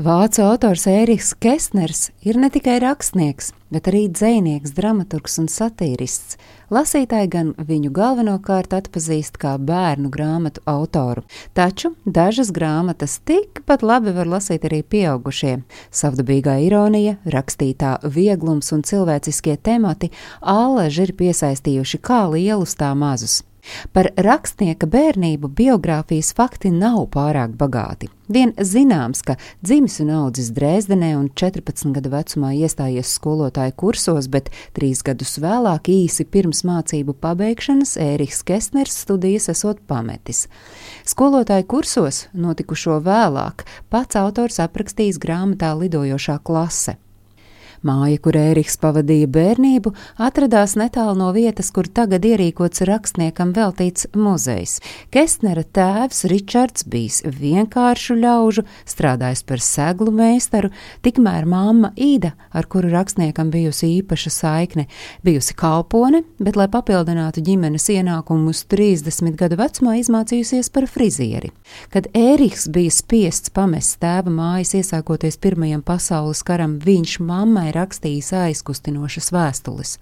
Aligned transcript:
Vācu 0.00 0.40
autors 0.46 0.86
Ēriks 0.88 1.34
Kesners 1.36 2.06
ir 2.24 2.38
ne 2.40 2.48
tikai 2.48 2.78
rakstnieks, 2.80 3.50
bet 3.68 3.90
arī 3.90 4.06
dzinieks, 4.08 4.72
dramaturgs 4.72 5.34
un 5.42 5.48
satīrists. 5.52 6.38
Lasītāji 6.72 7.28
gan 7.34 7.50
viņu 7.68 7.90
galvenokārt 7.92 8.72
atpazīst 8.78 9.36
kā 9.42 9.58
bērnu 9.60 10.08
grāmatu 10.14 10.64
autoru, 10.64 11.26
taču 11.52 11.92
dažas 12.06 12.48
grāmatas 12.48 13.18
tikpat 13.28 13.84
labi 13.84 14.16
var 14.16 14.30
lasīt 14.38 14.64
arī 14.70 14.80
pieaugušie. 14.80 15.58
Savdabīgā 15.92 16.56
ironija, 16.64 17.18
rakstītā 17.36 17.98
vieglums 18.16 18.72
un 18.72 18.86
cilvēciskie 18.88 19.58
temati 19.60 20.14
āleži 20.40 21.10
ir 21.10 21.16
piesaistījuši 21.20 22.00
kā 22.00 22.24
lielus 22.32 22.78
tā 22.80 22.94
mazus. 22.96 23.42
Par 23.92 24.10
rakstnieka 24.16 24.88
bērnību 24.90 25.50
biogrāfijas 25.56 26.32
fakti 26.36 26.72
nav 26.74 27.06
pārāk 27.14 27.56
bagāti. 27.60 28.10
Vien 28.30 28.52
zināms, 28.54 29.24
ka 29.26 29.34
dzimis 29.58 29.98
un 30.04 30.12
audzis 30.14 30.52
Dresdenē 30.54 31.16
un 31.18 31.26
14 31.34 31.90
gadu 31.96 32.12
vecumā 32.12 32.52
iestājies 32.54 33.10
skolotāju 33.18 33.74
kursos, 33.82 34.28
bet 34.30 34.52
trīs 34.76 35.02
gadus 35.06 35.34
vēlāk, 35.42 35.90
īsi 35.90 36.28
pirms 36.30 36.62
mācību 36.68 37.16
pabeigšanas, 37.18 37.96
Ēriks 37.98 38.44
Kesners 38.46 38.94
studijas 39.02 39.50
esot 39.50 39.82
pametis. 39.90 40.46
Skolotāju 41.10 41.66
kursos, 41.74 42.28
notikušo 42.32 43.00
vēlāk, 43.02 43.66
pats 43.90 44.22
autors 44.22 44.62
aprakstījis 44.62 45.18
grāmatā 45.18 45.74
Lidojošā 45.74 46.38
klase. 46.46 47.00
Māja, 47.80 48.18
kur 48.20 48.36
Ēriks 48.36 48.74
pavadīja 48.76 49.24
bērnību, 49.32 49.94
atradās 50.20 50.74
netālu 50.76 51.14
no 51.16 51.30
vietas, 51.32 51.70
kur 51.72 51.86
tagad 51.88 52.26
ierīkots 52.28 52.82
rakstniekam 52.84 53.54
veltīts 53.56 54.04
muzejs. 54.12 54.74
Kestnera 55.08 55.64
tēvs 55.64 56.26
Ričards 56.28 56.84
bijis 56.84 57.22
vienkāršu 57.24 58.18
ļaužu, 58.20 58.66
strādājis 58.84 59.42
par 59.48 59.64
seglu 59.64 60.12
meistaru, 60.12 60.68
tikmēr 61.00 61.48
mamma 61.48 61.94
Īda, 61.96 62.34
ar 62.52 62.68
kuru 62.68 62.90
rakstniekam 62.92 63.48
bijusi 63.54 63.94
īpaša 64.02 64.34
saikne, 64.34 64.84
bijusi 65.24 65.56
kalpone, 65.56 66.20
bet, 66.36 66.60
lai 66.60 66.68
papildinātu 66.68 67.40
ģimenes 67.48 67.88
ienākumus 67.96 68.66
30 68.68 69.40
gadu 69.40 69.56
vecumā, 69.56 69.96
izmācījusies 70.02 70.68
par 70.74 70.84
frizieri. 70.84 71.48
Kad 71.88 72.12
Ēriks 72.12 72.68
bija 72.68 72.92
spiests 72.92 73.56
pamest 73.56 73.96
tēva 74.04 74.28
mājas 74.28 74.76
iesākoties 74.76 75.40
Pirmajam 75.40 75.80
pasaules 75.80 76.44
karam, 76.44 76.76
viņš 76.84 77.18
mammai 77.24 77.69
mammai 77.70 77.86
rakstījis 77.86 78.32
aizkustinošas 78.34 79.30
vēstules, 79.32 79.98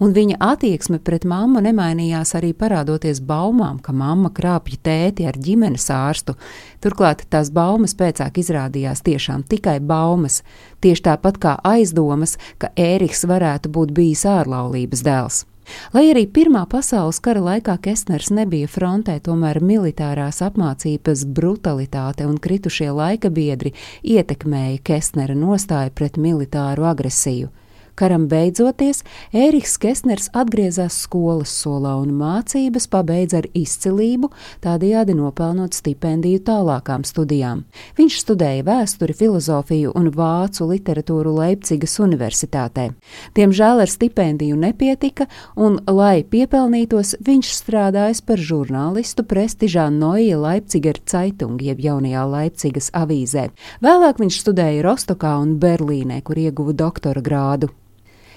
un 0.00 0.12
viņa 0.12 0.36
attieksme 0.40 0.98
pret 0.98 1.24
mammu 1.24 1.60
nemainījās 1.60 2.34
arī 2.36 2.52
parādoties 2.52 3.20
baumām, 3.20 3.80
ka 3.80 3.92
mamma 3.92 4.30
krāpja 4.30 4.78
tēti 4.82 5.26
ar 5.26 5.36
ģimenes 5.36 5.90
ārstu. 5.90 6.36
Turklāt 6.80 7.26
tās 7.30 7.50
baumas 7.50 7.94
pēcāk 7.94 8.38
izrādījās 8.38 9.02
tiešām 9.02 9.44
tikai 9.48 9.80
baumas, 9.80 10.42
tieši 10.80 11.02
tāpat 11.02 11.38
kā 11.38 11.56
aizdomas, 11.64 12.38
ka 12.58 12.70
Ēriks 12.76 13.26
varētu 13.26 13.68
būt 13.70 13.92
bijis 13.92 14.26
ārlaulības 14.26 15.02
dēls. 15.02 15.46
Lai 15.94 16.06
arī 16.12 16.26
Pirmā 16.30 16.64
pasaules 16.70 17.20
kara 17.24 17.42
laikā 17.42 17.76
Kestners 17.82 18.30
nebija 18.34 18.70
frontē, 18.70 19.18
tomēr 19.22 19.60
militārās 19.64 20.42
apmācības 20.46 21.26
brutalitāte 21.36 22.26
un 22.28 22.38
kritušie 22.42 22.90
laika 22.94 23.30
biedri 23.30 23.74
ietekmēja 24.02 24.82
Kestnera 24.86 25.36
nostāju 25.38 25.94
pret 25.94 26.18
militāru 26.20 26.86
agresiju. 26.90 27.52
Karam 27.96 28.26
beidzoties, 28.28 28.98
Ēriks 29.32 29.78
Kesners 29.80 30.26
atgriezās 30.36 30.98
skolas 31.06 31.52
solā 31.62 31.94
un 31.96 32.10
mācības 32.18 32.84
pabeidza 32.92 33.38
ar 33.40 33.46
izcilību, 33.56 34.28
tādējādi 34.60 35.14
nopelnot 35.16 35.72
stipendiju 35.72 36.42
tālākām 36.44 37.06
studijām. 37.08 37.62
Viņš 37.96 38.18
studēja 38.20 38.66
vēsturi, 38.66 39.16
filozofiju 39.16 39.94
un 39.96 40.10
vācu 40.12 40.68
literatūru 40.68 41.32
Leipcigas 41.38 41.96
universitātē. 42.04 42.90
Diemžēl 43.38 43.80
ar 43.86 43.94
stipendiju 43.94 44.60
nepietika, 44.60 45.24
un, 45.56 45.80
lai 45.88 46.20
piepelnītos, 46.20 47.14
viņš 47.24 47.54
strādājis 47.62 48.20
par 48.28 48.44
žurnālistu 48.50 49.24
prestižā 49.24 49.88
Noija 49.94 50.36
Leipziger 50.44 51.00
Zeitung, 51.08 51.64
jeb 51.64 51.80
jaunajā 51.80 52.28
Leipzigas 52.34 52.92
avīzē. 52.92 53.48
Vēlāk 53.80 54.20
viņš 54.20 54.44
studēja 54.44 54.84
Rostokā 54.84 55.38
un 55.40 55.56
Berlīnē, 55.64 56.20
kur 56.20 56.44
ieguva 56.44 56.76
doktora 56.76 57.24
grādu 57.24 57.72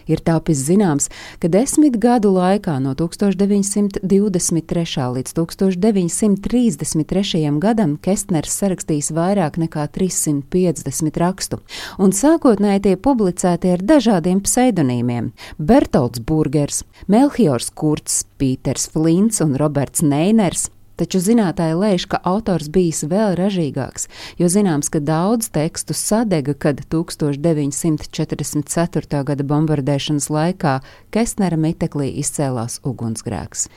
ir 0.09 0.20
tapis 0.25 0.58
zināms, 0.68 1.09
ka 1.40 1.47
desmit 1.52 2.00
gadu 2.02 2.30
laikā 2.36 2.80
no 2.84 2.94
1923. 2.97 4.86
līdz 5.16 5.31
1933. 5.38 7.59
gadam 7.64 7.92
Kestners 8.02 8.53
sarakstījis 8.62 9.09
vairāk 9.16 9.53
nekā 9.62 9.84
350 9.96 11.20
rakstu, 11.22 11.56
un 12.00 12.09
sākotnēji 12.16 12.80
tie 12.88 12.96
publicēti 12.97 13.68
ar 13.75 13.81
dažādiem 13.94 14.40
pseidonīmiem- 14.46 15.25
Bertolds 15.70 16.20
Burgers, 16.20 16.78
Melchiors 17.08 17.70
Kurts, 17.70 18.26
Pīters 18.40 18.90
Flints 18.90 19.41
un 19.41 19.56
Roberts 19.56 20.02
Neiners. 20.02 20.70
Taču 20.99 21.21
zinātāji 21.23 21.77
lēš, 21.79 22.11
ka 22.11 22.19
autors 22.27 22.67
bijis 22.75 23.07
vēl 23.07 23.39
ražīgāks, 23.39 24.11
jo 24.35 24.51
zināms, 24.51 24.91
ka 24.91 24.99
daudz 24.99 25.47
tekstu 25.55 25.95
sadega, 25.95 26.51
kad 26.51 26.83
1944. 26.91 29.23
gada 29.29 29.43
bombardēšanas 29.47 30.27
laikā 30.27 30.83
Kestnera 31.15 31.55
miteklī 31.55 32.11
izcēlās 32.19 32.83
ugunsgrēks. 32.83 33.71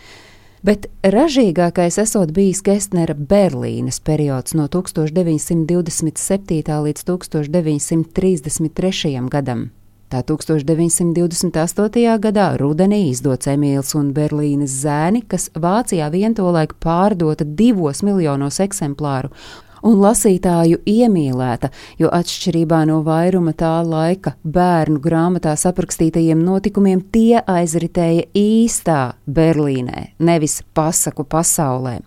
Bet 0.66 0.90
ražīgākais 1.02 1.98
esot 2.02 2.30
bijis 2.34 2.62
Kestnera 2.66 3.14
Berlīnes 3.14 4.02
periods 4.02 4.54
no 4.58 4.66
1927. 4.70 6.82
līdz 6.88 7.00
1933. 7.06 9.30
gadam. 9.30 9.81
Tā 10.12 10.20
1928. 10.28 12.18
gadā 12.20 12.50
rudenī 12.60 12.98
izdots 13.08 13.48
Emīls 13.48 13.94
un 13.96 14.10
Berlīnes 14.12 14.74
zēni, 14.82 15.22
kas 15.24 15.48
Vācijā 15.56 16.10
vien 16.12 16.36
tolaik 16.36 16.74
pārdota 16.84 17.46
divos 17.48 18.02
miljonos 18.04 18.60
eksemplāru 18.60 19.32
un 19.82 19.98
lasītāju 20.02 20.80
iemīlēta, 20.88 21.70
jo 22.00 22.10
atšķirībā 22.12 22.82
no 22.88 23.00
vairuma 23.06 23.54
tā 23.58 23.74
laika 23.86 24.34
bērnu 24.42 25.00
grāmatās 25.02 25.66
aprakstītajiem 25.68 26.42
notikumiem 26.44 27.02
tie 27.12 27.42
aizritēja 27.42 28.28
īstā 28.38 29.00
Berlīnē, 29.26 30.12
nevis 30.22 30.60
pasaku 30.74 31.26
pasaulē. 31.28 31.98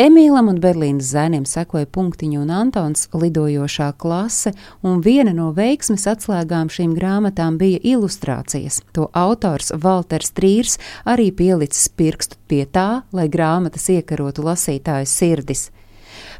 Emīlam 0.00 0.50
un 0.52 0.60
Berlīnas 0.60 1.08
zēniem 1.14 1.46
sekoja 1.48 1.88
punktiņu 1.90 2.42
un 2.44 2.52
Antons 2.54 3.08
lidojošā 3.16 3.90
klase, 4.00 4.52
un 4.84 5.00
viena 5.04 5.32
no 5.36 5.50
veiksmes 5.56 6.06
atslēgām 6.10 6.70
šīm 6.72 6.92
grāmatām 6.96 7.58
bija 7.60 7.80
ilustrācijas. 7.94 8.82
To 8.96 9.08
autors 9.16 9.72
Walters 9.82 10.34
Trīrs 10.36 10.76
arī 11.08 11.30
pielicis 11.32 11.88
pirkstu 11.88 12.36
pie 12.48 12.64
tā, 12.66 13.04
lai 13.12 13.28
grāmatas 13.32 13.88
iekarotu 13.94 14.44
lasītāju 14.44 15.08
sirdis. 15.08 15.70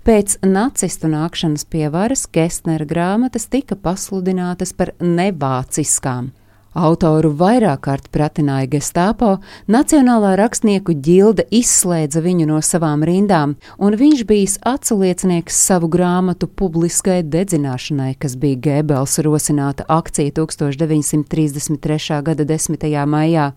Pēc 0.05 0.39
nacistu 0.45 1.11
nākšanas 1.12 1.67
pie 1.71 1.89
varas 1.93 2.27
Kestnera 2.27 2.87
grāmatas 2.89 3.49
tika 3.50 3.77
pasludinātas 3.77 4.72
par 4.77 4.95
nevāciskām. 5.00 6.33
Autoru 6.75 7.28
vairāk 7.39 7.84
kārt 7.87 8.09
pratināja 8.11 8.67
Gestāpo, 8.72 9.37
Nacionālā 9.71 10.33
rakstnieku 10.41 10.97
ģilde 11.06 11.45
izslēdza 11.55 12.19
viņu 12.25 12.49
no 12.50 12.59
savām 12.67 13.05
rindām, 13.06 13.55
un 13.78 13.95
viņš 13.95 14.25
bijis 14.27 14.56
atsauliecinieks 14.67 15.55
savu 15.69 15.87
grāmatu 15.93 16.49
publiskai 16.51 17.21
dedzināšanai, 17.31 18.16
kas 18.19 18.34
bija 18.34 18.59
Gēbels 18.66 19.21
rosināta 19.22 19.87
akcija 19.87 20.34
1933. 20.34 22.19
gada 22.27 22.49
10. 22.51 22.91
maijā. 23.06 23.53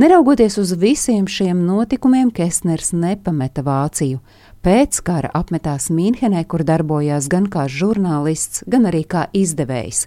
Neraugoties 0.00 0.56
uz 0.56 0.72
visiem 0.72 1.28
šiem 1.28 1.66
notikumiem, 1.68 2.32
Kesners 2.32 2.94
nepameta 2.96 3.60
Vāciju. 3.60 4.24
Pēc 4.64 4.96
kara 5.04 5.28
apmetās 5.36 5.90
Mīnhenē, 5.92 6.40
kur 6.48 6.62
darbojās 6.64 7.26
gan 7.28 7.50
kā 7.52 7.66
žurnālists, 7.68 8.62
gan 8.64 8.88
arī 8.88 9.02
kā 9.04 9.26
izdevējs. 9.36 10.06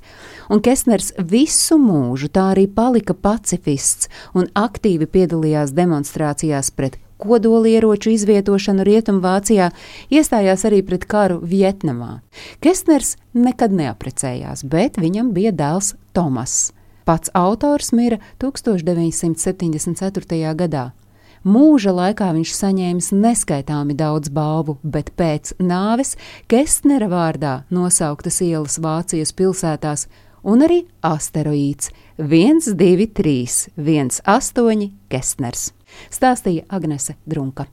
Un 0.49 0.65
Kesners 0.65 1.13
visu 1.21 1.77
mūžu 1.77 2.25
tā 2.33 2.47
arī 2.55 2.65
palika 2.65 3.13
pacifists 3.13 4.09
un 4.33 4.49
aktīvi 4.57 5.05
piedalījās 5.13 5.75
demonstrācijās 5.77 6.73
pret 6.73 6.97
kodolieroču 7.21 8.09
izvietošanu 8.15 8.81
Rietumvācijā, 8.89 9.69
iestājās 10.09 10.65
arī 10.65 10.81
pret 10.89 11.05
karu 11.05 11.37
Vietnamā. 11.45 12.25
Kesners 12.57 13.13
nekad 13.37 13.69
neaprecējās, 13.77 14.65
bet 14.65 14.97
viņam 14.97 15.37
bija 15.37 15.53
dēls 15.53 15.93
Tomas. 16.17 16.73
Pats 17.05 17.29
autors 17.37 17.93
mira 17.93 18.17
1974. 18.41 20.57
gadā. 20.57 20.97
Mūža 21.45 21.93
laikā 21.95 22.29
viņš 22.35 22.53
saņēmis 22.57 23.09
neskaitāmi 23.17 23.95
daudz 23.97 24.29
balvu, 24.29 24.77
bet 24.83 25.11
pēc 25.17 25.55
nāves 25.59 26.15
Kestnera 26.49 27.09
vārdā 27.11 27.63
nosauktas 27.73 28.41
ielas 28.45 28.77
Vācijas 28.79 29.33
pilsētās 29.33 30.07
un 30.47 30.61
arī 30.61 30.83
asteroīds 31.01 31.89
123 32.21 33.73
18 33.77 34.91
Kestners, 35.09 35.71
stāstīja 36.13 36.67
Agnese 36.69 37.17
Drunka. 37.25 37.65